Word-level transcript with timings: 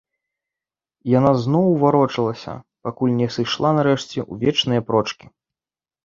І 1.09 1.11
яна 1.19 1.31
зноў 1.41 1.67
варочалася, 1.83 2.55
пакуль 2.87 3.13
не 3.19 3.27
сышла 3.35 3.69
нарэшце 3.81 4.19
ў 4.23 4.33
вечныя 4.45 4.81
прочкі. 4.89 5.25